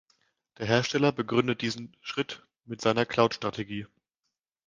[0.57, 3.85] Der Hersteller begründet diesen Schritt in seiner Cloud-Strategie.